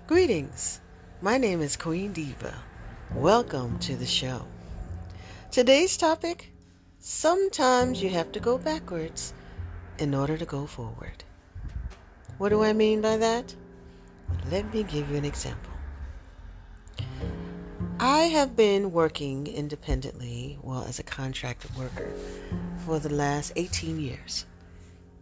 [0.05, 0.79] Greetings.
[1.21, 2.53] My name is Queen Diva.
[3.15, 4.45] Welcome to the show.
[5.49, 6.51] Today's topic
[6.99, 9.33] sometimes you have to go backwards
[9.99, 11.23] in order to go forward.
[12.37, 13.55] What do I mean by that?
[14.51, 15.71] Let me give you an example.
[17.99, 22.13] I have been working independently, well, as a contracted worker,
[22.85, 24.45] for the last 18 years.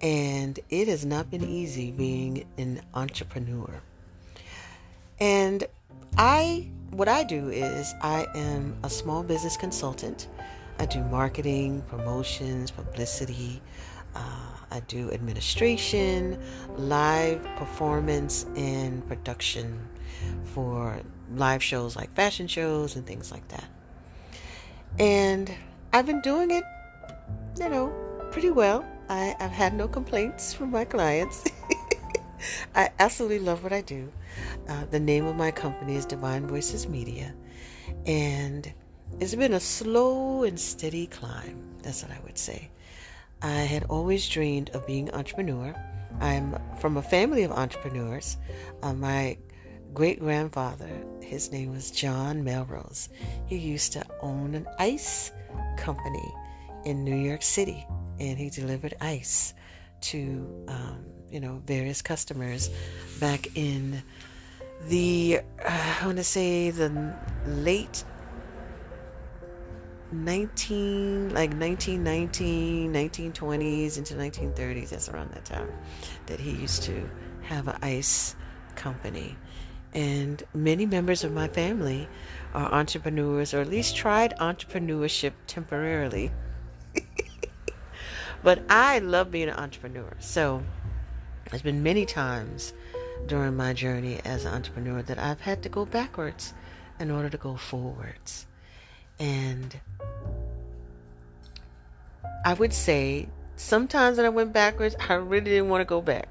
[0.02, 3.81] And it has not been easy being an entrepreneur.
[5.22, 5.64] And
[6.18, 10.28] I, what I do is, I am a small business consultant.
[10.78, 13.62] I do marketing, promotions, publicity,
[14.16, 14.20] uh,
[14.72, 16.42] I do administration,
[16.78, 19.88] live performance, and production
[20.44, 21.00] for
[21.36, 23.66] live shows like fashion shows and things like that.
[25.00, 25.52] And
[25.94, 26.64] I've been doing it,
[27.60, 27.94] you know,
[28.32, 28.86] pretty well.
[29.10, 31.44] I, have had no complaints from my clients.
[32.76, 34.12] I absolutely love what I do.
[34.68, 37.34] Uh, the name of my company is Divine Voices Media.
[38.06, 38.72] And
[39.20, 41.62] it's been a slow and steady climb.
[41.81, 42.70] That's what I would say.
[43.45, 45.75] I had always dreamed of being an entrepreneur.
[46.19, 48.38] I'm from a family of entrepreneurs.
[48.81, 49.38] Uh, my
[49.94, 50.89] great grandfather,
[51.22, 53.09] his name was John Melrose.
[53.45, 55.31] He used to own an ice
[55.78, 56.33] company
[56.85, 57.85] in New York City,
[58.19, 59.53] and he delivered ice
[60.01, 62.72] to um, you know various customers
[63.19, 64.01] back in
[64.88, 67.13] the uh, I want to say the
[67.45, 68.03] late
[70.12, 75.72] 19 like 1919 1920s into 1930s that's around that time
[76.28, 77.10] that he used to
[77.42, 78.36] have an ice
[78.76, 79.36] company.
[79.94, 82.08] And many members of my family
[82.54, 86.32] are entrepreneurs or at least tried entrepreneurship temporarily.
[88.44, 90.12] But i love being an entrepreneur.
[90.20, 90.62] So
[91.50, 92.74] there's been many times
[93.28, 96.54] during my journey as an entrepreneur that i've had to go backwards
[97.00, 98.46] in order to go forwards
[99.20, 99.80] and
[102.44, 106.28] I would say sometimes when I went backwards, I really didn't want to go back.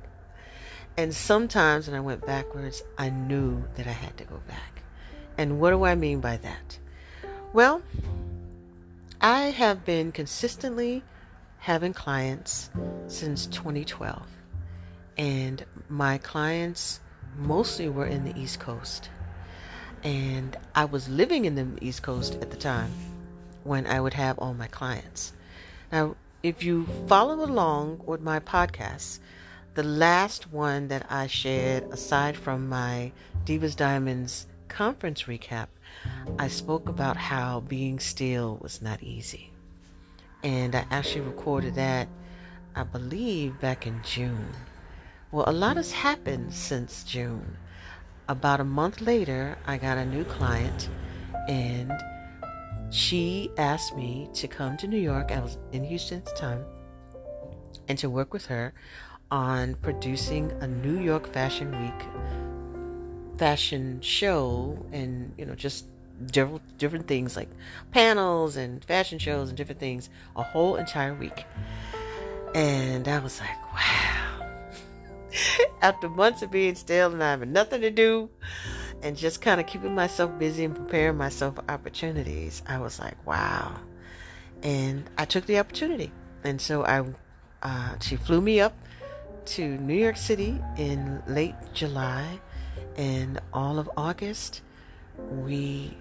[0.97, 4.83] And sometimes when I went backwards, I knew that I had to go back.
[5.37, 6.79] And what do I mean by that?
[7.53, 7.83] Well,
[9.21, 11.03] I have been consistently
[11.59, 12.71] having clients
[13.09, 14.23] since 2012.
[15.17, 17.01] And my clients
[17.39, 19.11] mostly were in the East Coast.
[20.05, 22.93] And I was living in the East Coast at the time
[23.63, 25.33] when I would have all my clients.
[25.91, 29.21] Now, if you follow along with my podcast,
[29.73, 33.13] the last one that I shared, aside from my
[33.47, 35.69] Divas Diamonds conference recap,
[36.39, 39.51] I spoke about how being still was not easy.
[40.43, 42.09] And I actually recorded that,
[42.77, 44.53] I believe, back in June.
[45.33, 47.57] Well, a lot has happened since June.
[48.29, 50.89] About a month later, I got a new client,
[51.47, 51.93] and
[52.91, 55.31] she asked me to come to New York.
[55.31, 56.65] I was in Houston at the time,
[57.87, 58.73] and to work with her
[59.31, 62.09] on producing a New York Fashion Week
[63.37, 65.87] fashion show, and you know, just
[66.27, 67.49] different different things like
[67.91, 71.45] panels and fashion shows and different things, a whole entire week.
[72.55, 74.24] And I was like, wow.
[75.83, 78.31] After months of being still and having nothing to do,
[79.03, 83.27] and just kind of keeping myself busy and preparing myself for opportunities, I was like,
[83.27, 83.79] wow.
[84.63, 86.11] And I took the opportunity.
[86.43, 87.05] And so I,
[87.63, 88.75] uh, she flew me up
[89.47, 92.41] to New York City in late July
[92.97, 94.63] and all of August.
[95.19, 95.97] We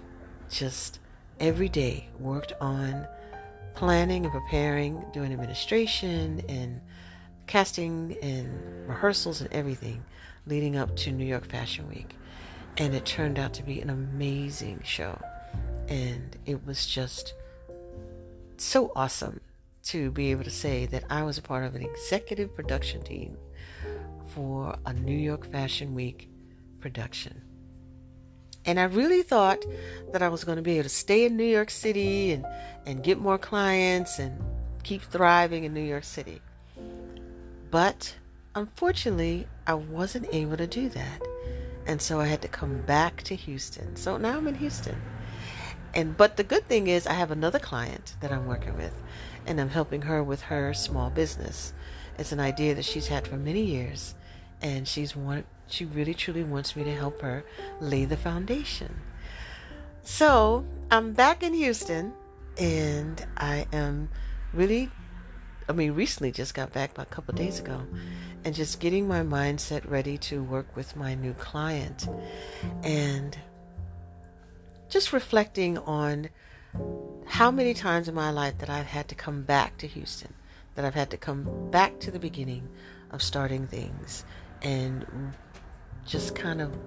[0.50, 1.00] just
[1.40, 3.06] every day worked on
[3.76, 6.80] planning and preparing, doing administration and
[7.48, 10.04] casting and rehearsals and everything
[10.46, 12.16] leading up to New York Fashion Week.
[12.78, 15.20] And it turned out to be an amazing show.
[15.88, 17.34] And it was just
[18.58, 19.40] so awesome
[19.84, 23.38] to be able to say that I was a part of an executive production team
[24.34, 26.30] for a New York Fashion Week
[26.80, 27.42] production.
[28.66, 29.64] And I really thought
[30.14, 32.46] that I was going to be able to stay in New York City and,
[32.86, 34.42] and get more clients and
[34.84, 36.42] keep thriving in New York City.
[37.74, 38.14] But
[38.54, 41.22] unfortunately, I wasn't able to do that.
[41.88, 43.96] And so I had to come back to Houston.
[43.96, 45.02] So now I'm in Houston.
[45.96, 48.94] And but the good thing is I have another client that I'm working with
[49.48, 51.74] and I'm helping her with her small business.
[52.20, 54.14] It's an idea that she's had for many years
[54.62, 57.44] and she's want she really truly wants me to help her
[57.82, 58.94] lay the foundation.
[60.04, 62.14] So, I'm back in Houston
[62.56, 64.10] and I am
[64.54, 64.92] really
[65.68, 67.82] I mean recently just got back about a couple days ago
[68.44, 72.08] and just getting my mindset ready to work with my new client
[72.84, 73.38] and
[74.90, 76.30] just reflecting on
[77.26, 80.34] how many times in my life that I've had to come back to Houston,
[80.76, 82.68] that I've had to come back to the beginning
[83.12, 84.26] of starting things
[84.62, 85.34] and
[86.06, 86.78] just kind of,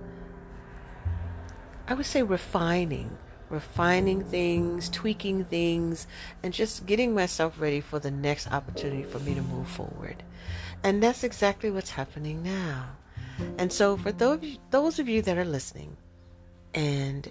[1.89, 3.17] I would say, refining,
[3.51, 6.07] refining things, tweaking things,
[6.43, 10.23] and just getting myself ready for the next opportunity for me to move forward.
[10.83, 12.87] And that's exactly what's happening now.
[13.59, 15.97] And so, for those those of you that are listening,
[16.75, 17.31] and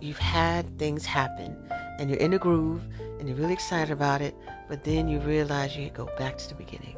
[0.00, 1.56] you've had things happen
[1.98, 2.82] and you're in a groove
[3.18, 4.34] and you're really excited about it,
[4.68, 6.96] but then you realize you go back to the beginning.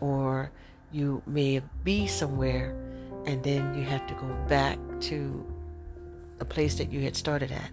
[0.00, 0.50] Or
[0.92, 2.74] you may be somewhere
[3.26, 5.46] and then you have to go back to
[6.40, 7.70] a place that you had started at.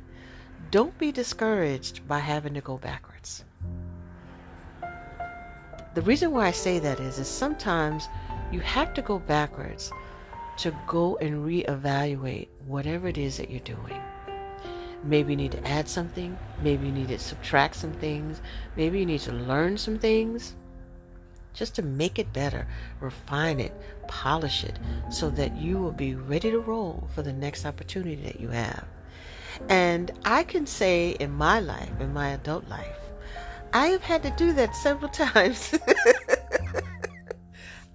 [0.70, 3.46] Don't be discouraged by having to go backwards.
[5.94, 8.10] The reason why I say that is, is sometimes
[8.52, 9.92] you have to go backwards
[10.58, 14.02] to go and reevaluate whatever it is that you're doing.
[15.04, 16.38] Maybe you need to add something.
[16.62, 18.42] Maybe you need to subtract some things.
[18.76, 20.56] Maybe you need to learn some things
[21.54, 22.68] just to make it better,
[23.00, 23.74] refine it,
[24.08, 24.78] polish it,
[25.10, 28.86] so that you will be ready to roll for the next opportunity that you have.
[29.70, 33.00] And I can say in my life, in my adult life,
[33.74, 35.78] I have had to do that several times.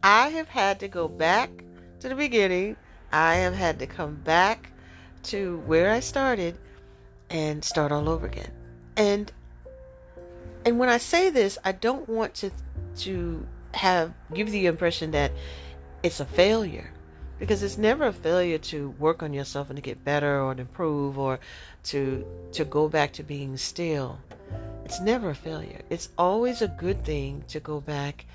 [0.02, 1.50] I have had to go back
[2.00, 2.76] to the beginning.
[3.12, 4.72] I have had to come back
[5.24, 6.58] to where I started
[7.30, 8.50] and start all over again.
[8.96, 9.32] And
[10.64, 12.50] and when I say this, I don't want to
[12.98, 15.32] to have give the impression that
[16.02, 16.90] it's a failure
[17.42, 20.60] because it's never a failure to work on yourself and to get better or to
[20.60, 21.40] improve or
[21.82, 24.16] to to go back to being still.
[24.84, 25.80] It's never a failure.
[25.90, 28.26] It's always a good thing to go back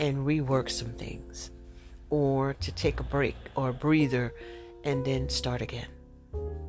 [0.00, 1.52] and rework some things
[2.10, 4.34] or to take a break or a breather
[4.82, 5.86] and then start again.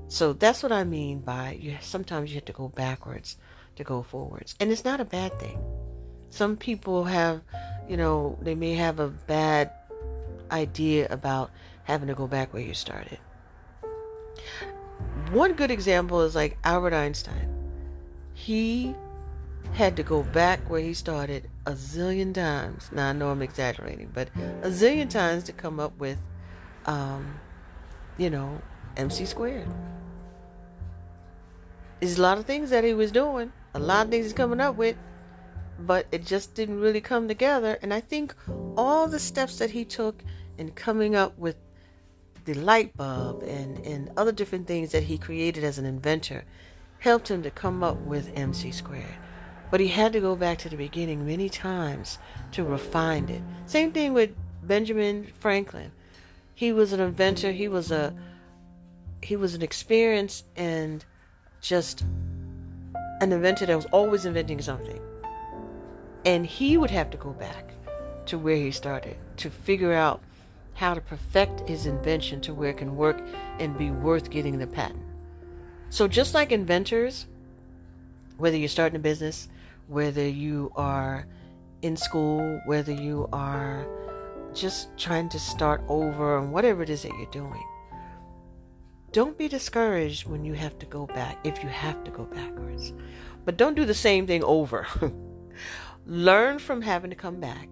[0.07, 3.37] So that's what I mean by you sometimes you have to go backwards
[3.75, 4.53] to go forwards.
[4.59, 5.59] And it's not a bad thing.
[6.29, 7.41] Some people have,
[7.89, 9.71] you know, they may have a bad
[10.51, 11.49] idea about
[11.87, 13.17] having to go back where you started.
[15.31, 17.47] One good example is like Albert Einstein.
[18.33, 18.93] He
[19.71, 22.89] had to go back where he started a zillion times.
[22.91, 24.27] Now I know I'm exaggerating, but
[24.63, 26.17] a zillion times to come up with,
[26.87, 27.39] um,
[28.17, 28.61] you know,
[28.97, 29.67] MC squared.
[32.01, 34.59] There's a lot of things that he was doing, a lot of things he's coming
[34.59, 34.97] up with,
[35.79, 37.79] but it just didn't really come together.
[37.81, 38.35] And I think
[38.75, 40.21] all the steps that he took
[40.57, 41.55] in coming up with
[42.47, 46.45] the light bulb and, and other different things that he created as an inventor
[46.99, 49.17] helped him to come up with MC squared.
[49.69, 52.17] But he had to go back to the beginning many times
[52.53, 53.41] to refine it.
[53.65, 54.31] Same thing with
[54.63, 55.91] Benjamin Franklin.
[56.55, 58.15] He was an inventor, he was a
[59.21, 61.03] he was an experience and
[61.59, 62.03] just
[63.19, 65.01] an inventor that was always inventing something.
[66.23, 67.73] And he would have to go back
[68.27, 70.21] to where he started to figure out
[70.77, 73.19] how to perfect his invention to where it can work
[73.59, 75.01] and be worth getting the patent.
[75.89, 77.25] So, just like inventors,
[78.37, 79.49] whether you're starting a business,
[79.87, 81.25] whether you are
[81.81, 83.87] in school, whether you are
[84.53, 87.63] just trying to start over, and whatever it is that you're doing,
[89.11, 92.93] don't be discouraged when you have to go back, if you have to go backwards.
[93.45, 94.85] But don't do the same thing over.
[96.05, 97.67] Learn from having to come back.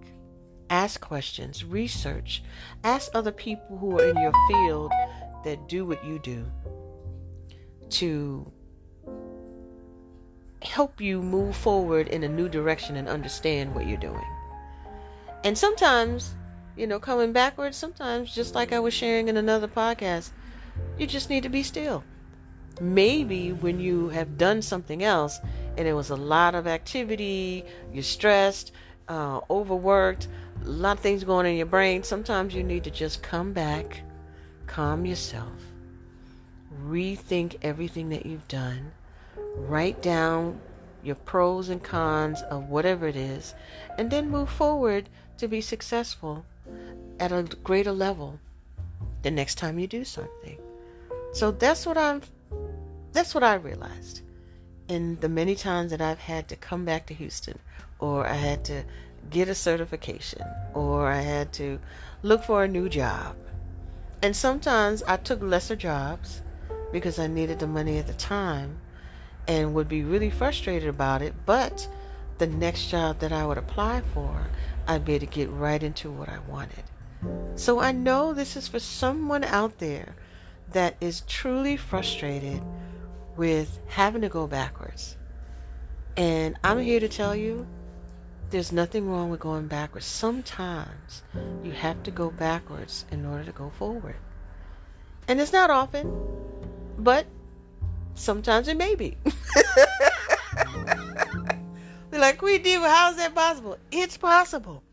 [0.70, 2.44] Ask questions, research,
[2.84, 4.92] ask other people who are in your field
[5.44, 6.46] that do what you do
[7.90, 8.52] to
[10.64, 14.26] help you move forward in a new direction and understand what you're doing.
[15.44, 16.34] And sometimes,
[16.76, 20.32] you know, coming backwards, sometimes, just like I was sharing in another podcast,
[20.98, 22.04] You just need to be still.
[22.82, 25.40] Maybe when you have done something else
[25.78, 28.72] and it was a lot of activity, you're stressed,
[29.08, 30.28] uh, overworked,
[30.64, 34.02] a lot of things going in your brain, sometimes you need to just come back,
[34.68, 35.60] calm yourself,
[36.86, 38.92] rethink everything that you've done,
[39.56, 40.60] write down
[41.04, 43.54] your pros and cons of whatever it is,
[43.98, 45.08] and then move forward
[45.38, 46.46] to be successful
[47.20, 48.40] at a greater level
[49.22, 50.58] the next time you do something.
[51.34, 52.22] So that's what I'm
[53.12, 54.22] that's what I realized
[54.88, 57.58] in the many times that I've had to come back to Houston
[58.00, 58.84] or I had to
[59.30, 61.80] get a certification or I had to
[62.24, 63.36] look for a new job.
[64.22, 66.42] And sometimes I took lesser jobs
[66.92, 68.78] because I needed the money at the time
[69.48, 71.88] and would be really frustrated about it, but
[72.38, 74.48] the next job that I would apply for,
[74.88, 76.84] I'd be able to get right into what I wanted.
[77.56, 80.16] So I know this is for someone out there
[80.72, 82.62] that is truly frustrated
[83.38, 85.16] with having to go backwards.
[86.18, 87.68] And I'm here to tell you
[88.50, 90.06] there's nothing wrong with going backwards.
[90.06, 91.24] Sometimes
[91.64, 94.16] you have to go backwards in order to go forward.
[95.28, 96.12] And it's not often,
[96.98, 97.26] but
[98.14, 99.18] sometimes it may be.
[102.12, 102.82] We're like, we do.
[102.82, 103.78] How is that possible?
[103.92, 104.84] It's possible.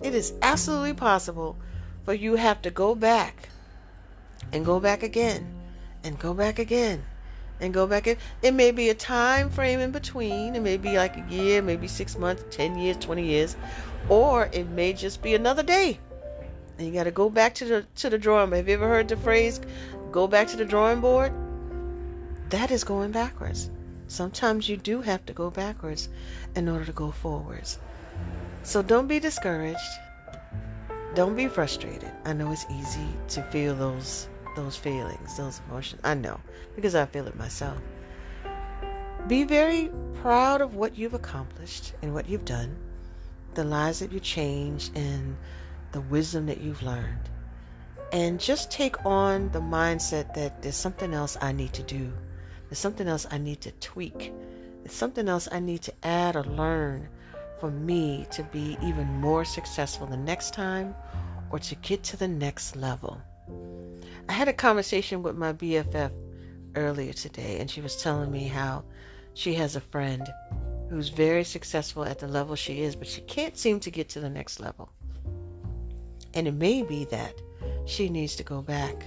[0.00, 1.56] It is absolutely possible
[2.04, 3.48] for you have to go back
[4.52, 5.46] and go back again
[6.04, 7.04] and go back again
[7.64, 8.16] and go back in.
[8.42, 10.54] It may be a time frame in between.
[10.54, 13.56] It may be like a year, maybe six months, 10 years, 20 years,
[14.08, 15.98] or it may just be another day.
[16.78, 18.58] And you got to go back to the to the drawing board.
[18.58, 19.60] Have you ever heard the phrase
[20.12, 21.32] "go back to the drawing board"?
[22.50, 23.70] That is going backwards.
[24.08, 26.08] Sometimes you do have to go backwards
[26.54, 27.78] in order to go forwards.
[28.62, 29.78] So don't be discouraged.
[31.14, 32.10] Don't be frustrated.
[32.24, 36.00] I know it's easy to feel those those feelings, those emotions.
[36.04, 36.40] I know
[36.76, 37.78] because I feel it myself.
[39.26, 42.76] Be very proud of what you've accomplished and what you've done,
[43.54, 45.36] the lives that you changed, and
[45.92, 47.30] the wisdom that you've learned.
[48.12, 52.12] And just take on the mindset that there's something else I need to do.
[52.68, 54.32] There's something else I need to tweak.
[54.82, 57.08] There's something else I need to add or learn
[57.60, 60.94] for me to be even more successful the next time
[61.50, 63.22] or to get to the next level.
[64.28, 66.12] I had a conversation with my BFF
[66.76, 68.84] earlier today, and she was telling me how
[69.34, 70.26] she has a friend
[70.88, 74.20] who's very successful at the level she is, but she can't seem to get to
[74.20, 74.88] the next level.
[76.34, 77.34] And it may be that
[77.84, 79.04] she needs to go back,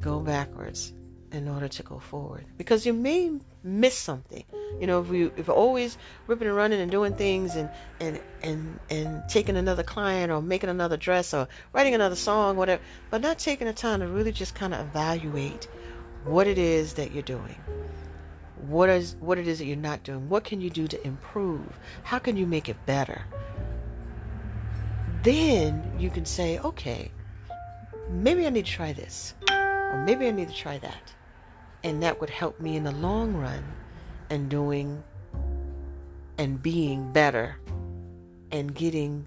[0.00, 0.92] go backwards
[1.32, 2.44] in order to go forward.
[2.56, 3.32] Because you may
[3.64, 4.44] miss something.
[4.80, 7.70] You know, if we if we're always ripping and running and doing things and
[8.00, 12.82] and and and taking another client or making another dress or writing another song, whatever,
[13.10, 15.68] but not taking the time to really just kind of evaluate
[16.24, 17.56] what it is that you're doing.
[18.68, 20.28] What is what it is that you're not doing?
[20.28, 21.78] What can you do to improve?
[22.02, 23.22] How can you make it better?
[25.22, 27.12] Then you can say, okay,
[28.10, 31.14] maybe I need to try this, or maybe I need to try that.
[31.84, 33.64] And that would help me in the long run
[34.30, 35.02] and doing
[36.38, 37.56] and being better
[38.50, 39.26] and getting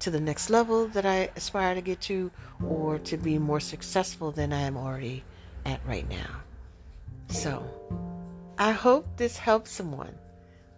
[0.00, 2.30] to the next level that I aspire to get to
[2.66, 5.24] or to be more successful than I am already
[5.64, 6.42] at right now.
[7.28, 7.64] So,
[8.58, 10.14] I hope this helps someone.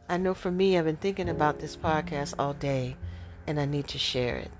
[0.08, 2.96] I know for me, I've been thinking about this podcast all day
[3.46, 4.50] and I need to share it.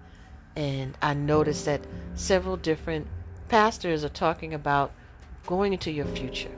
[0.57, 1.81] And I noticed that
[2.15, 3.07] several different
[3.49, 4.93] pastors are talking about
[5.47, 6.51] going into your future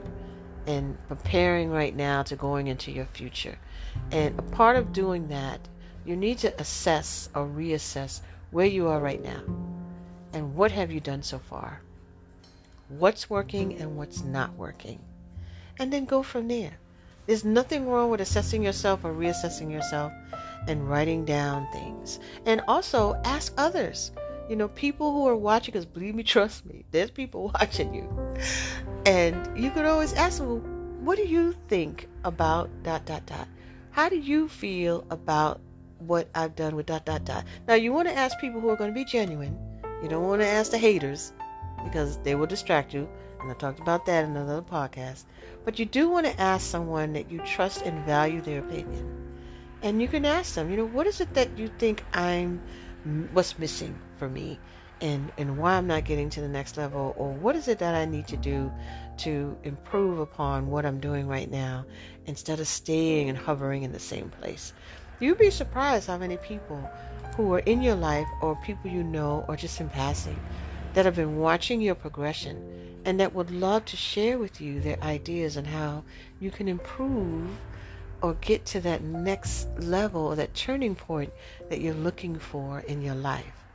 [0.67, 3.57] and preparing right now to going into your future.
[4.11, 5.59] And a part of doing that,
[6.05, 9.41] you need to assess or reassess where you are right now
[10.33, 11.81] and what have you done so far.
[12.89, 14.99] What's working and what's not working.
[15.79, 16.77] And then go from there.
[17.25, 20.11] There's nothing wrong with assessing yourself or reassessing yourself
[20.67, 22.19] and writing down things.
[22.45, 24.11] And also ask others.
[24.49, 28.35] You know, people who are watching, because believe me, trust me, there's people watching you.
[29.05, 33.47] And you could always ask them, what do you think about dot, dot, dot?
[33.91, 35.61] How do you feel about
[35.99, 37.45] what I've done with dot, dot, dot?
[37.67, 39.57] Now, you want to ask people who are going to be genuine.
[40.01, 41.31] You don't want to ask the haters
[41.83, 43.07] because they will distract you.
[43.41, 45.25] And I talked about that in another podcast.
[45.63, 49.29] But you do want to ask someone that you trust and value their opinion.
[49.81, 52.61] And you can ask them, you know, what is it that you think I'm,
[53.33, 54.59] what's missing for me?
[55.01, 57.95] and and why I'm not getting to the next level or what is it that
[57.95, 58.71] I need to do
[59.19, 61.85] to improve upon what I'm doing right now
[62.25, 64.73] instead of staying and hovering in the same place.
[65.19, 66.89] You'd be surprised how many people
[67.35, 70.39] who are in your life or people you know or just in passing
[70.93, 75.01] that have been watching your progression and that would love to share with you their
[75.01, 76.03] ideas on how
[76.39, 77.49] you can improve
[78.21, 81.31] or get to that next level that turning point
[81.69, 83.65] that you're looking for in your life.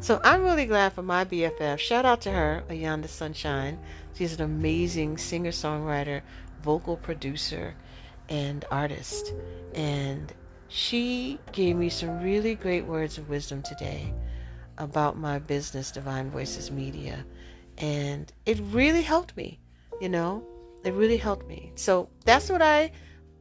[0.00, 1.78] So I'm really glad for my BFF.
[1.78, 3.78] Shout out to her, Ayanda Sunshine.
[4.14, 6.22] She's an amazing singer songwriter,
[6.62, 7.74] vocal producer,
[8.28, 9.32] and artist.
[9.74, 10.32] And
[10.68, 14.12] she gave me some really great words of wisdom today
[14.78, 17.24] about my business, Divine Voices Media.
[17.78, 19.60] And it really helped me,
[20.00, 20.44] you know,
[20.84, 21.72] it really helped me.
[21.74, 22.90] So that's what I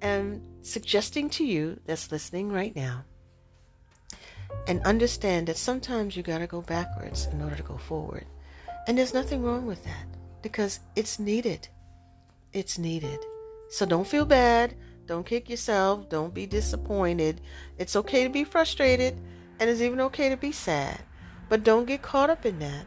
[0.01, 3.05] am suggesting to you that's listening right now.
[4.67, 8.25] And understand that sometimes you got to go backwards in order to go forward.
[8.87, 10.05] And there's nothing wrong with that
[10.41, 11.67] because it's needed.
[12.53, 13.19] It's needed.
[13.69, 14.75] So don't feel bad.
[15.05, 16.09] Don't kick yourself.
[16.09, 17.41] Don't be disappointed.
[17.77, 19.19] It's okay to be frustrated,
[19.59, 21.01] and it's even okay to be sad.
[21.49, 22.85] But don't get caught up in that.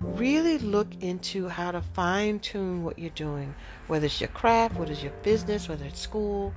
[0.00, 3.54] Really look into how to fine tune what you're doing,
[3.86, 6.52] whether it's your craft, whether it's your business, whether it's school,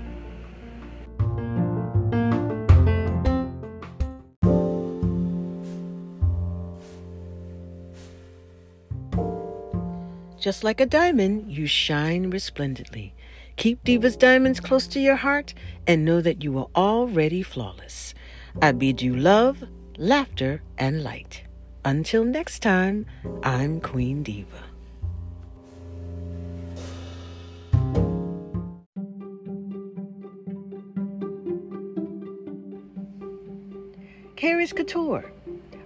[10.44, 13.16] Just like a diamond, you shine resplendently.
[13.56, 15.54] Keep Diva's diamonds close to your heart
[15.88, 18.14] and know that you are already flawless.
[18.62, 19.64] I bid you love,
[19.98, 21.44] laughter, and light.
[21.86, 23.06] Until next time,
[23.42, 24.66] I'm Queen Diva.
[34.36, 35.32] Carrie's Couture,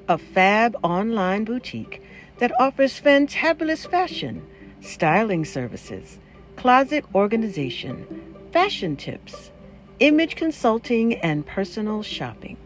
[0.07, 2.01] a fab online boutique
[2.39, 4.45] that offers fantabulous fashion,
[4.81, 6.19] styling services,
[6.55, 9.51] closet organization, fashion tips,
[9.99, 12.57] image consulting, and personal shopping.